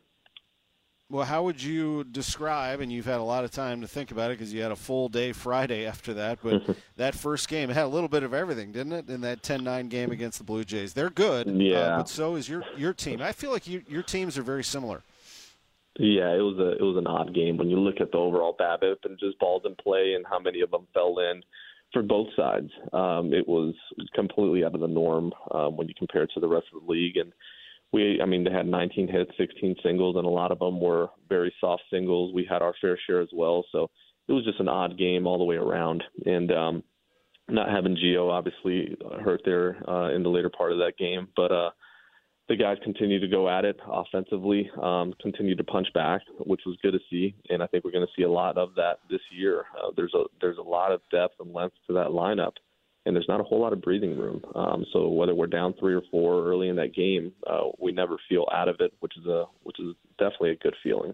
Well, 1.12 1.26
how 1.26 1.42
would 1.44 1.62
you 1.62 2.04
describe, 2.04 2.82
and 2.82 2.92
you've 2.92 3.08
had 3.08 3.20
a 3.20 3.24
lot 3.24 3.44
of 3.44 3.50
time 3.50 3.82
to 3.82 3.88
think 3.88 4.12
about 4.12 4.30
it 4.30 4.38
because 4.38 4.54
you 4.54 4.62
had 4.62 4.72
a 4.72 4.76
full 4.76 5.10
day 5.10 5.32
Friday 5.32 5.88
after 5.88 6.14
that, 6.14 6.38
but 6.44 6.62
that 6.98 7.16
first 7.16 7.48
game 7.48 7.70
had 7.70 7.86
a 7.86 7.88
little 7.88 8.08
bit 8.08 8.22
of 8.22 8.32
everything, 8.32 8.72
didn't 8.72 8.94
it, 8.94 9.10
in 9.10 9.22
that 9.22 9.42
10 9.42 9.64
9 9.64 9.90
game 9.90 10.12
against 10.12 10.38
the 10.38 10.44
Blue 10.44 10.64
Jays? 10.64 10.94
They're 10.94 11.10
good, 11.10 11.48
yeah. 11.48 11.78
Uh, 11.78 11.98
but 11.98 12.10
so 12.10 12.36
is 12.36 12.48
your, 12.48 12.64
your 12.78 12.94
team. 12.94 13.24
I 13.24 13.32
feel 13.32 13.52
like 13.52 13.68
you, 13.68 13.82
your 13.88 14.04
teams 14.04 14.38
are 14.38 14.44
very 14.44 14.64
similar. 14.64 15.02
Yeah, 15.98 16.32
it 16.34 16.42
was 16.42 16.58
a 16.60 16.78
it 16.78 16.82
was 16.82 16.96
an 16.96 17.08
odd 17.08 17.36
game 17.36 17.58
when 17.58 17.70
you 17.70 17.78
look 17.78 18.00
at 18.00 18.12
the 18.12 18.18
overall 18.18 18.56
BABIP 18.58 19.04
and 19.04 19.20
just 19.20 19.38
balls 19.38 19.64
in 19.66 19.76
play 19.76 20.14
and 20.16 20.26
how 20.26 20.40
many 20.40 20.62
of 20.62 20.72
them 20.72 20.88
fell 20.94 21.20
in 21.20 21.44
for 21.92 22.02
both 22.02 22.28
sides. 22.38 22.70
Um, 22.94 23.34
it 23.34 23.46
was 23.46 23.74
completely 24.16 24.64
out 24.64 24.76
of 24.76 24.80
the 24.80 24.88
norm 24.88 25.34
um, 25.52 25.76
when 25.76 25.90
you 25.90 25.94
compare 25.98 26.24
it 26.24 26.32
to 26.36 26.40
the 26.40 26.48
rest 26.48 26.68
of 26.74 26.86
the 26.86 26.90
league, 26.90 27.18
and 27.18 27.34
we, 27.92 28.20
I 28.22 28.26
mean, 28.26 28.44
they 28.44 28.52
had 28.52 28.68
19 28.68 29.08
hits, 29.08 29.32
16 29.38 29.78
singles, 29.84 30.16
and 30.16 30.26
a 30.26 30.30
lot 30.30 30.52
of 30.52 30.60
them 30.60 30.80
were 30.80 31.08
very 31.28 31.54
soft 31.60 31.84
singles. 31.92 32.34
We 32.34 32.46
had 32.50 32.62
our 32.62 32.74
fair 32.80 32.98
share 33.08 33.22
as 33.22 33.30
well, 33.34 33.66
so 33.72 33.90
it 34.28 34.34
was 34.34 34.46
just 34.46 34.60
an 34.60 34.68
odd 34.68 34.98
game 34.98 35.26
all 35.26 35.40
the 35.40 35.44
way 35.44 35.56
around. 35.56 36.04
And 36.26 36.52
um, 36.52 36.84
not 37.48 37.70
having 37.70 37.98
Gio 37.98 38.30
obviously 38.30 38.96
hurt 39.24 39.42
there 39.44 39.78
uh, 39.90 40.14
in 40.14 40.22
the 40.22 40.30
later 40.30 40.50
part 40.50 40.72
of 40.72 40.78
that 40.80 40.98
game, 41.00 41.30
but 41.36 41.52
uh, 41.52 41.72
the 42.48 42.56
guys 42.56 42.78
continued 42.84 43.22
to 43.22 43.28
go 43.28 43.50
at 43.50 43.66
it 43.66 43.80
offensively, 43.88 44.70
um, 44.82 45.14
continued 45.20 45.58
to 45.58 45.64
punch 45.64 45.88
back, 45.94 46.22
which 46.46 46.62
was 46.68 46.78
good 46.84 46.92
to 46.92 47.00
see. 47.10 47.36
And 47.50 47.64
I 47.64 47.68
think 47.68 47.84
we're 47.84 47.92
going 47.92 48.06
to 48.06 48.14
see 48.16 48.24
a 48.24 48.32
lot 48.32 48.58
of 48.58 48.76
that 48.76 49.00
this 49.10 49.22
year. 49.32 49.66
Uh, 49.76 49.92
there's 49.96 50.14
a 50.14 50.26
there's 50.42 50.58
a 50.58 50.62
lot 50.62 50.92
of 50.92 51.02
depth 51.12 51.36
and 51.40 51.54
length 51.54 51.76
to 51.88 51.94
that 51.94 52.08
lineup 52.08 52.54
and 53.06 53.16
there's 53.16 53.28
not 53.28 53.40
a 53.40 53.44
whole 53.44 53.62
lot 53.62 53.74
of 53.74 53.82
breathing 53.82 54.18
room. 54.18 54.42
Um, 54.56 54.86
so 54.92 55.08
whether 55.08 55.34
we're 55.34 55.48
down 55.48 55.74
three 55.80 55.94
or 55.94 56.02
four 56.12 56.46
early 56.46 56.68
in 56.68 56.76
that 56.76 56.94
game, 56.94 57.32
uh, 57.48 57.70
we 57.78 57.92
never 57.92 58.18
feel 58.28 58.46
out 58.54 58.68
of 58.68 58.78
it, 58.80 58.94
which 59.00 59.18
is 59.18 59.26
a 59.26 59.46
which 59.64 59.80
is 59.80 59.96
definitely 60.18 60.52
a 60.52 60.56
good 60.56 60.76
feeling. 60.84 61.14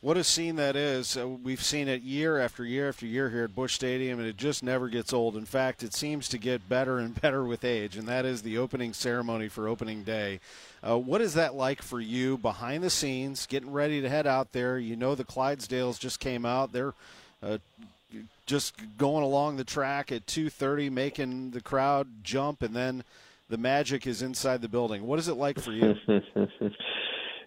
what 0.00 0.16
a 0.16 0.24
scene 0.24 0.56
that 0.56 0.76
is. 0.76 1.16
Uh, 1.16 1.28
we've 1.28 1.62
seen 1.62 1.86
it 1.86 2.02
year 2.02 2.38
after 2.38 2.64
year 2.64 2.88
after 2.88 3.04
year 3.04 3.28
here 3.28 3.44
at 3.44 3.54
Busch 3.54 3.74
Stadium, 3.74 4.18
and 4.18 4.26
it 4.26 4.38
just 4.38 4.62
never 4.62 4.88
gets 4.88 5.12
old. 5.12 5.36
In 5.36 5.44
fact, 5.44 5.82
it 5.82 5.92
seems 5.92 6.26
to 6.30 6.38
get 6.38 6.68
better 6.68 6.98
and 6.98 7.20
better 7.20 7.44
with 7.44 7.64
age, 7.64 7.96
and 7.96 8.08
that 8.08 8.24
is 8.24 8.42
the 8.42 8.56
opening 8.56 8.94
ceremony 8.94 9.48
for 9.48 9.68
opening 9.68 10.02
day. 10.02 10.40
Uh, 10.82 10.98
what 10.98 11.20
is 11.20 11.34
that 11.34 11.54
like 11.54 11.82
for 11.82 12.00
you 12.00 12.38
behind 12.38 12.82
the 12.82 12.90
scenes, 12.90 13.46
getting 13.46 13.72
ready 13.72 14.00
to 14.00 14.08
head 14.08 14.26
out 14.26 14.52
there? 14.52 14.78
You 14.78 14.96
know 14.96 15.14
the 15.14 15.24
Clydesdales 15.24 15.98
just 15.98 16.18
came 16.18 16.46
out. 16.46 16.72
They're 16.72 16.94
uh, 17.42 17.58
just 18.46 18.74
going 18.98 19.24
along 19.24 19.56
the 19.56 19.64
track 19.64 20.12
at 20.12 20.26
2:30, 20.26 20.90
making 20.90 21.50
the 21.50 21.60
crowd 21.60 22.08
jump, 22.22 22.62
and 22.62 22.74
then 22.74 23.04
the 23.48 23.58
magic 23.58 24.06
is 24.06 24.22
inside 24.22 24.62
the 24.62 24.68
building. 24.68 25.06
What 25.06 25.18
is 25.18 25.28
it 25.28 25.34
like 25.34 25.58
for 25.60 25.72
you? 25.72 25.94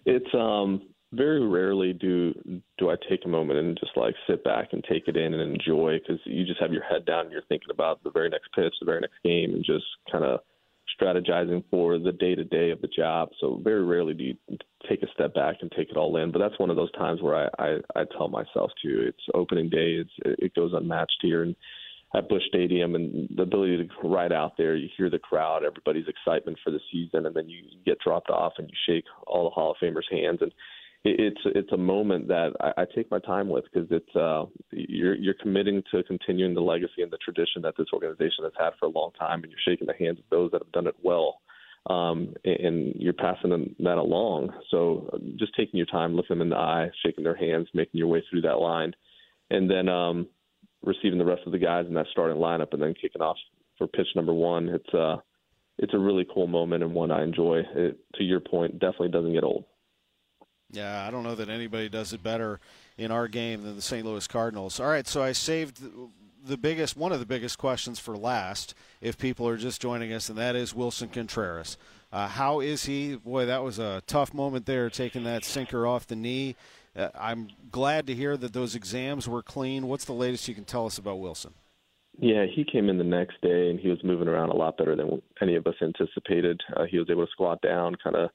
it's 0.04 0.34
um 0.34 0.82
very 1.12 1.46
rarely 1.46 1.92
do 1.92 2.34
do 2.78 2.90
I 2.90 2.96
take 3.08 3.24
a 3.24 3.28
moment 3.28 3.58
and 3.58 3.78
just 3.78 3.96
like 3.96 4.14
sit 4.26 4.42
back 4.44 4.68
and 4.72 4.84
take 4.84 5.08
it 5.08 5.16
in 5.16 5.34
and 5.34 5.54
enjoy 5.54 5.98
because 5.98 6.20
you 6.24 6.44
just 6.44 6.60
have 6.60 6.72
your 6.72 6.82
head 6.82 7.04
down 7.06 7.26
and 7.26 7.32
you're 7.32 7.42
thinking 7.48 7.70
about 7.70 8.02
the 8.02 8.10
very 8.10 8.28
next 8.28 8.48
pitch, 8.54 8.74
the 8.80 8.86
very 8.86 9.00
next 9.00 9.22
game, 9.24 9.54
and 9.54 9.64
just 9.64 9.84
kind 10.10 10.24
of 10.24 10.40
strategizing 11.00 11.64
for 11.70 11.98
the 11.98 12.12
day 12.12 12.34
to 12.34 12.44
day 12.44 12.70
of 12.70 12.80
the 12.80 12.88
job. 12.88 13.30
So 13.40 13.60
very 13.62 13.84
rarely 13.84 14.14
do 14.14 14.24
you 14.24 14.36
take 14.88 15.02
a 15.02 15.12
step 15.14 15.34
back 15.34 15.56
and 15.60 15.72
take 15.72 15.90
it 15.90 15.96
all 15.96 16.16
in. 16.16 16.30
But 16.30 16.40
that's 16.40 16.58
one 16.58 16.70
of 16.70 16.76
those 16.76 16.92
times 16.92 17.22
where 17.22 17.50
I 17.58 17.64
I, 17.64 18.00
I 18.00 18.04
tell 18.16 18.28
myself 18.28 18.70
to 18.82 19.08
it's 19.08 19.18
opening 19.34 19.70
day. 19.70 19.94
It's 19.94 20.12
it 20.24 20.54
goes 20.54 20.72
unmatched 20.74 21.18
here 21.22 21.42
and 21.42 21.56
at 22.14 22.28
Busch 22.28 22.42
Stadium 22.48 22.94
and 22.94 23.28
the 23.34 23.42
ability 23.42 23.76
to 23.76 24.08
ride 24.08 24.32
out 24.32 24.56
there, 24.56 24.76
you 24.76 24.88
hear 24.96 25.10
the 25.10 25.18
crowd, 25.18 25.64
everybody's 25.64 26.06
excitement 26.06 26.56
for 26.62 26.70
the 26.70 26.78
season, 26.92 27.26
and 27.26 27.34
then 27.34 27.48
you 27.48 27.64
get 27.84 27.98
dropped 27.98 28.30
off 28.30 28.52
and 28.58 28.70
you 28.70 28.76
shake 28.86 29.04
all 29.26 29.44
the 29.44 29.50
Hall 29.50 29.72
of 29.72 29.76
Famers' 29.82 30.10
hands 30.10 30.38
and 30.40 30.52
it's 31.04 31.40
it's 31.44 31.72
a 31.72 31.76
moment 31.76 32.28
that 32.28 32.52
I, 32.60 32.82
I 32.82 32.84
take 32.94 33.10
my 33.10 33.18
time 33.18 33.48
with 33.48 33.64
because 33.64 33.88
it's 33.90 34.16
uh, 34.16 34.46
you're 34.70 35.14
you're 35.14 35.34
committing 35.34 35.82
to 35.90 36.02
continuing 36.04 36.54
the 36.54 36.62
legacy 36.62 37.02
and 37.02 37.12
the 37.12 37.18
tradition 37.18 37.62
that 37.62 37.74
this 37.76 37.88
organization 37.92 38.44
has 38.44 38.52
had 38.58 38.70
for 38.80 38.86
a 38.86 38.90
long 38.90 39.10
time, 39.18 39.42
and 39.42 39.52
you're 39.52 39.60
shaking 39.66 39.86
the 39.86 40.04
hands 40.04 40.18
of 40.18 40.24
those 40.30 40.50
that 40.52 40.62
have 40.62 40.72
done 40.72 40.86
it 40.86 40.96
well, 41.02 41.40
um, 41.90 42.34
and 42.44 42.94
you're 42.96 43.12
passing 43.12 43.74
that 43.80 43.98
along. 43.98 44.50
So 44.70 45.10
uh, 45.12 45.18
just 45.36 45.54
taking 45.56 45.76
your 45.76 45.86
time, 45.86 46.14
looking 46.14 46.38
them 46.38 46.42
in 46.42 46.48
the 46.50 46.56
eye, 46.56 46.90
shaking 47.04 47.24
their 47.24 47.36
hands, 47.36 47.68
making 47.74 47.98
your 47.98 48.08
way 48.08 48.24
through 48.30 48.40
that 48.42 48.58
line, 48.58 48.94
and 49.50 49.70
then 49.70 49.90
um, 49.90 50.26
receiving 50.82 51.18
the 51.18 51.26
rest 51.26 51.42
of 51.44 51.52
the 51.52 51.58
guys 51.58 51.84
in 51.86 51.94
that 51.94 52.06
starting 52.12 52.38
lineup, 52.38 52.72
and 52.72 52.80
then 52.80 52.94
kicking 52.94 53.22
off 53.22 53.36
for 53.76 53.86
pitch 53.86 54.08
number 54.16 54.32
one. 54.32 54.68
It's 54.68 54.94
uh 54.94 55.16
it's 55.76 55.92
a 55.92 55.98
really 55.98 56.26
cool 56.32 56.46
moment 56.46 56.84
and 56.84 56.94
one 56.94 57.10
I 57.10 57.24
enjoy. 57.24 57.62
It, 57.74 57.98
to 58.14 58.22
your 58.22 58.40
point, 58.40 58.78
definitely 58.78 59.08
doesn't 59.08 59.32
get 59.32 59.42
old. 59.42 59.64
Yeah, 60.74 61.06
I 61.06 61.10
don't 61.10 61.22
know 61.22 61.34
that 61.34 61.48
anybody 61.48 61.88
does 61.88 62.12
it 62.12 62.22
better 62.22 62.60
in 62.98 63.10
our 63.10 63.28
game 63.28 63.62
than 63.62 63.76
the 63.76 63.82
St. 63.82 64.04
Louis 64.04 64.26
Cardinals. 64.26 64.80
All 64.80 64.86
right, 64.86 65.06
so 65.06 65.22
I 65.22 65.32
saved 65.32 65.80
the 66.44 66.56
biggest, 66.56 66.96
one 66.96 67.12
of 67.12 67.20
the 67.20 67.26
biggest 67.26 67.58
questions 67.58 67.98
for 67.98 68.16
last, 68.16 68.74
if 69.00 69.16
people 69.16 69.48
are 69.48 69.56
just 69.56 69.80
joining 69.80 70.12
us, 70.12 70.28
and 70.28 70.38
that 70.38 70.56
is 70.56 70.74
Wilson 70.74 71.08
Contreras. 71.08 71.78
Uh, 72.12 72.28
how 72.28 72.60
is 72.60 72.84
he? 72.84 73.16
Boy, 73.16 73.46
that 73.46 73.64
was 73.64 73.78
a 73.78 74.02
tough 74.06 74.34
moment 74.34 74.66
there, 74.66 74.90
taking 74.90 75.24
that 75.24 75.44
sinker 75.44 75.86
off 75.86 76.06
the 76.06 76.16
knee. 76.16 76.54
Uh, 76.96 77.08
I'm 77.18 77.48
glad 77.70 78.06
to 78.06 78.14
hear 78.14 78.36
that 78.36 78.52
those 78.52 78.74
exams 78.74 79.28
were 79.28 79.42
clean. 79.42 79.88
What's 79.88 80.04
the 80.04 80.12
latest 80.12 80.46
you 80.46 80.54
can 80.54 80.64
tell 80.64 80.86
us 80.86 80.98
about 80.98 81.18
Wilson? 81.18 81.54
Yeah, 82.18 82.46
he 82.46 82.64
came 82.64 82.88
in 82.88 82.98
the 82.98 83.04
next 83.04 83.40
day 83.42 83.70
and 83.70 83.80
he 83.80 83.88
was 83.88 83.98
moving 84.04 84.28
around 84.28 84.50
a 84.50 84.56
lot 84.56 84.76
better 84.76 84.94
than 84.94 85.20
any 85.42 85.56
of 85.56 85.66
us 85.66 85.74
anticipated. 85.82 86.60
Uh, 86.76 86.84
he 86.84 86.98
was 86.98 87.10
able 87.10 87.26
to 87.26 87.32
squat 87.32 87.60
down, 87.60 87.96
kind 87.96 88.14
of 88.14 88.30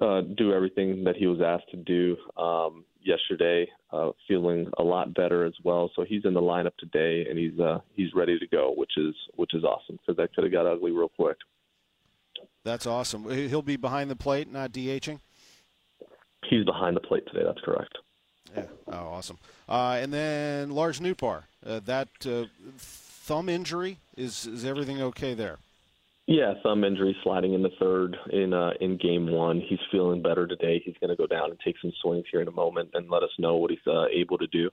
uh, 0.00 0.22
do 0.36 0.52
everything 0.52 1.04
that 1.04 1.16
he 1.16 1.26
was 1.26 1.40
asked 1.40 1.70
to 1.70 1.76
do 1.76 2.16
um, 2.40 2.84
yesterday. 3.02 3.68
Uh, 3.90 4.10
feeling 4.26 4.70
a 4.78 4.82
lot 4.82 5.14
better 5.14 5.46
as 5.46 5.54
well. 5.64 5.90
So 5.96 6.04
he's 6.04 6.24
in 6.24 6.34
the 6.34 6.42
lineup 6.42 6.76
today, 6.78 7.26
and 7.28 7.38
he's 7.38 7.58
uh, 7.58 7.78
he's 7.94 8.12
ready 8.14 8.38
to 8.38 8.46
go, 8.46 8.72
which 8.76 8.92
is 8.96 9.14
which 9.36 9.54
is 9.54 9.64
awesome 9.64 9.96
because 9.96 10.16
that 10.18 10.34
could 10.34 10.44
have 10.44 10.52
got 10.52 10.66
ugly 10.66 10.90
real 10.90 11.08
quick. 11.08 11.38
That's 12.64 12.86
awesome. 12.86 13.28
He'll 13.30 13.62
be 13.62 13.76
behind 13.76 14.10
the 14.10 14.16
plate, 14.16 14.52
not 14.52 14.72
DHing. 14.72 15.20
He's 16.50 16.64
behind 16.64 16.96
the 16.96 17.00
plate 17.00 17.24
today. 17.26 17.44
That's 17.44 17.60
correct. 17.64 17.96
Yeah. 18.54 18.64
Oh, 18.88 19.08
awesome. 19.08 19.38
Uh, 19.68 19.98
and 20.00 20.12
then 20.12 20.70
Lars 20.70 21.00
Nootbaar, 21.00 21.44
uh, 21.66 21.80
that 21.84 22.08
uh, 22.26 22.44
thumb 22.78 23.48
injury 23.48 23.98
is 24.16 24.46
is 24.46 24.64
everything 24.64 25.00
okay 25.02 25.34
there? 25.34 25.58
Yeah, 26.30 26.52
thumb 26.62 26.84
injury 26.84 27.16
sliding 27.22 27.54
in 27.54 27.62
the 27.62 27.70
third 27.80 28.14
in 28.30 28.52
uh, 28.52 28.72
in 28.82 28.98
game 28.98 29.32
one. 29.32 29.62
He's 29.66 29.78
feeling 29.90 30.20
better 30.20 30.46
today. 30.46 30.78
He's 30.84 30.94
going 31.00 31.08
to 31.08 31.16
go 31.16 31.26
down 31.26 31.48
and 31.48 31.58
take 31.64 31.76
some 31.80 31.90
swings 32.02 32.26
here 32.30 32.42
in 32.42 32.48
a 32.48 32.52
moment 32.52 32.90
and 32.92 33.08
let 33.08 33.22
us 33.22 33.30
know 33.38 33.56
what 33.56 33.70
he's 33.70 33.78
uh, 33.86 34.04
able 34.12 34.36
to 34.36 34.46
do, 34.48 34.68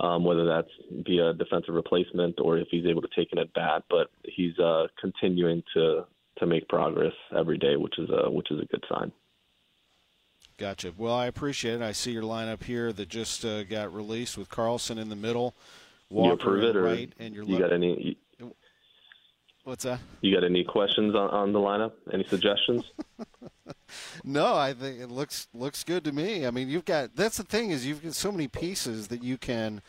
um, 0.00 0.24
whether 0.24 0.44
that's 0.44 0.70
via 1.06 1.34
defensive 1.34 1.74
replacement 1.74 2.40
or 2.40 2.58
if 2.58 2.66
he's 2.72 2.84
able 2.84 3.00
to 3.02 3.08
take 3.14 3.28
an 3.30 3.38
at 3.38 3.54
bat. 3.54 3.84
But 3.88 4.08
he's 4.24 4.58
uh, 4.58 4.88
continuing 5.00 5.62
to 5.74 6.04
to 6.40 6.46
make 6.46 6.68
progress 6.68 7.14
every 7.36 7.58
day, 7.58 7.76
which 7.76 7.96
is 7.96 8.10
a 8.10 8.28
which 8.28 8.50
is 8.50 8.58
a 8.58 8.64
good 8.64 8.82
sign. 8.88 9.12
Gotcha. 10.56 10.92
Well, 10.98 11.14
I 11.14 11.26
appreciate 11.26 11.74
it. 11.74 11.82
I 11.82 11.92
see 11.92 12.10
your 12.10 12.24
lineup 12.24 12.64
here 12.64 12.92
that 12.92 13.08
just 13.08 13.44
uh, 13.44 13.62
got 13.62 13.94
released 13.94 14.36
with 14.36 14.48
Carlson 14.48 14.98
in 14.98 15.10
the 15.10 15.16
middle, 15.16 15.54
Walker 16.10 16.26
you 16.26 16.32
approve 16.32 16.76
it, 16.76 16.78
right, 16.80 17.12
and 17.20 17.36
your 17.36 17.44
you 17.44 17.56
got 17.56 17.72
any? 17.72 18.18
What's 19.68 19.84
that? 19.84 20.00
You 20.22 20.34
got 20.34 20.44
any 20.44 20.64
questions 20.64 21.14
on, 21.14 21.28
on 21.28 21.52
the 21.52 21.58
lineup? 21.58 21.92
Any 22.10 22.24
suggestions? 22.24 22.84
no, 24.24 24.56
I 24.56 24.72
think 24.72 24.98
it 24.98 25.10
looks 25.10 25.46
looks 25.52 25.84
good 25.84 26.04
to 26.04 26.12
me. 26.12 26.46
I 26.46 26.50
mean, 26.50 26.70
you've 26.70 26.86
got 26.86 27.14
that's 27.14 27.36
the 27.36 27.42
thing 27.42 27.70
is 27.70 27.84
you've 27.84 28.02
got 28.02 28.14
so 28.14 28.32
many 28.32 28.48
pieces 28.48 29.08
that 29.08 29.22
you 29.22 29.36
can 29.36 29.82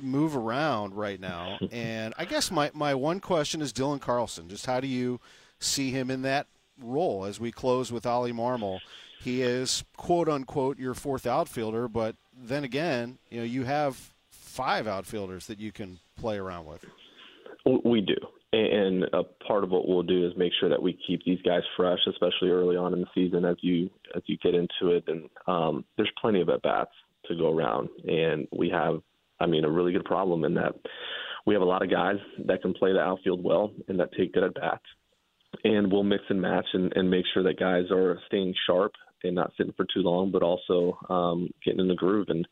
move 0.00 0.34
around 0.34 0.94
right 0.94 1.20
now. 1.20 1.58
and 1.70 2.14
I 2.16 2.24
guess 2.24 2.50
my 2.50 2.70
my 2.72 2.94
one 2.94 3.20
question 3.20 3.60
is 3.60 3.74
Dylan 3.74 4.00
Carlson. 4.00 4.48
Just 4.48 4.64
how 4.64 4.80
do 4.80 4.86
you 4.86 5.20
see 5.60 5.90
him 5.90 6.10
in 6.10 6.22
that 6.22 6.46
role 6.82 7.26
as 7.26 7.38
we 7.38 7.52
close 7.52 7.92
with 7.92 8.06
Ollie 8.06 8.32
Marmol? 8.32 8.78
He 9.20 9.42
is 9.42 9.84
quote 9.98 10.30
unquote 10.30 10.78
your 10.78 10.94
fourth 10.94 11.26
outfielder, 11.26 11.88
but 11.88 12.16
then 12.34 12.64
again, 12.64 13.18
you 13.28 13.40
know, 13.40 13.44
you 13.44 13.64
have 13.64 14.14
five 14.30 14.86
outfielders 14.86 15.46
that 15.46 15.60
you 15.60 15.72
can 15.72 15.98
play 16.16 16.38
around 16.38 16.64
with. 16.64 16.86
We 17.84 18.00
do. 18.00 18.16
And 18.52 19.04
a 19.12 19.24
part 19.46 19.62
of 19.62 19.70
what 19.70 19.86
we'll 19.86 20.02
do 20.02 20.26
is 20.26 20.32
make 20.36 20.52
sure 20.58 20.70
that 20.70 20.82
we 20.82 20.98
keep 21.06 21.22
these 21.24 21.42
guys 21.42 21.60
fresh, 21.76 21.98
especially 22.08 22.48
early 22.48 22.76
on 22.76 22.94
in 22.94 23.00
the 23.00 23.06
season 23.14 23.44
as 23.44 23.56
you 23.60 23.90
as 24.16 24.22
you 24.26 24.38
get 24.42 24.54
into 24.54 24.94
it. 24.94 25.04
And 25.06 25.28
um, 25.46 25.84
there's 25.96 26.10
plenty 26.20 26.40
of 26.40 26.48
at 26.48 26.62
bats 26.62 26.92
to 27.26 27.36
go 27.36 27.54
around, 27.54 27.90
and 28.06 28.48
we 28.56 28.70
have, 28.70 29.02
I 29.38 29.46
mean, 29.46 29.64
a 29.64 29.70
really 29.70 29.92
good 29.92 30.06
problem 30.06 30.44
in 30.44 30.54
that 30.54 30.72
we 31.48 31.54
have 31.54 31.62
a 31.62 31.66
lot 31.66 31.82
of 31.82 31.90
guys 31.90 32.16
that 32.46 32.62
can 32.62 32.74
play 32.74 32.92
the 32.92 33.00
outfield 33.00 33.42
well 33.42 33.72
and 33.88 33.98
that 34.00 34.12
take 34.16 34.32
good 34.32 34.44
at 34.44 34.54
bats. 34.54 34.84
And 35.64 35.90
we'll 35.90 36.02
mix 36.02 36.24
and 36.28 36.40
match 36.40 36.66
and, 36.74 36.92
and 36.94 37.10
make 37.10 37.24
sure 37.32 37.42
that 37.42 37.58
guys 37.58 37.84
are 37.90 38.18
staying 38.26 38.54
sharp 38.66 38.92
and 39.24 39.34
not 39.34 39.52
sitting 39.56 39.72
for 39.76 39.86
too 39.86 40.00
long, 40.00 40.30
but 40.30 40.42
also 40.42 40.98
um, 41.08 41.48
getting 41.64 41.80
in 41.80 41.88
the 41.88 41.94
groove. 41.94 42.26
And 42.28 42.46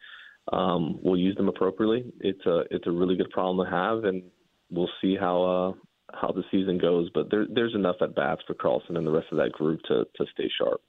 um, 0.52 0.98
we'll 1.02 1.18
use 1.18 1.36
them 1.36 1.48
appropriately. 1.48 2.12
It's 2.20 2.44
a 2.46 2.62
it's 2.70 2.86
a 2.86 2.90
really 2.90 3.16
good 3.16 3.30
problem 3.30 3.66
to 3.66 3.70
have, 3.70 4.04
and 4.04 4.22
we'll 4.70 4.90
see 5.00 5.16
how 5.16 5.42
uh, 5.42 6.16
how 6.18 6.28
the 6.28 6.44
season 6.50 6.78
goes. 6.78 7.10
But 7.14 7.30
there, 7.30 7.46
there's 7.52 7.74
enough 7.74 7.96
at 8.00 8.14
bats 8.14 8.42
for 8.46 8.54
Carlson 8.54 8.96
and 8.96 9.06
the 9.06 9.10
rest 9.10 9.28
of 9.32 9.38
that 9.38 9.52
group 9.52 9.80
to 9.88 10.04
to 10.04 10.26
stay 10.32 10.50
sharp. 10.58 10.80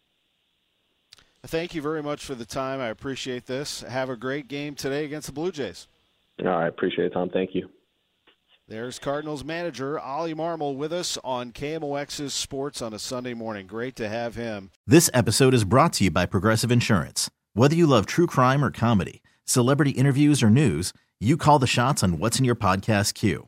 Thank 1.45 1.75
you 1.75 1.81
very 1.81 2.03
much 2.03 2.25
for 2.25 2.35
the 2.35 2.45
time. 2.45 2.81
I 2.81 2.87
appreciate 2.87 3.45
this. 3.45 3.81
Have 3.81 4.09
a 4.09 4.17
great 4.17 4.47
game 4.47 4.75
today 4.75 5.05
against 5.05 5.27
the 5.27 5.33
Blue 5.33 5.51
Jays. 5.51 5.87
All 6.39 6.47
right, 6.47 6.67
appreciate 6.67 7.05
it, 7.05 7.13
Tom. 7.13 7.29
Thank 7.29 7.55
you. 7.55 7.69
There's 8.67 8.99
Cardinals 8.99 9.45
manager 9.45 9.97
Ollie 9.97 10.35
Marmol 10.35 10.75
with 10.75 10.91
us 10.91 11.17
on 11.23 11.53
KMOX's 11.53 12.33
Sports 12.33 12.81
on 12.81 12.93
a 12.93 12.99
Sunday 12.99 13.33
morning. 13.33 13.65
Great 13.65 13.95
to 13.95 14.09
have 14.09 14.35
him. 14.35 14.71
This 14.85 15.09
episode 15.13 15.53
is 15.53 15.63
brought 15.63 15.93
to 15.93 16.03
you 16.03 16.11
by 16.11 16.25
Progressive 16.25 16.69
Insurance. 16.69 17.29
Whether 17.53 17.75
you 17.75 17.87
love 17.87 18.05
true 18.05 18.27
crime 18.27 18.65
or 18.65 18.69
comedy, 18.69 19.23
celebrity 19.45 19.91
interviews 19.91 20.43
or 20.43 20.49
news, 20.49 20.91
you 21.19 21.37
call 21.37 21.59
the 21.59 21.65
shots 21.65 22.03
on 22.03 22.19
what's 22.19 22.39
in 22.39 22.45
your 22.45 22.55
podcast 22.55 23.13
queue. 23.13 23.47